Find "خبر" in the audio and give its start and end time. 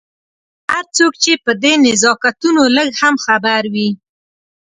3.25-3.63